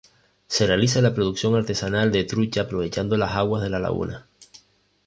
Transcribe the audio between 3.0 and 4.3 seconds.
las aguas de la laguna.